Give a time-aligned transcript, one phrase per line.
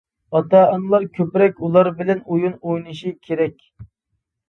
[0.37, 3.73] ئاتا-ئانىلار كۆپرەك ئۇلار بىلەن ئويۇن ئوينىشى كېرەك.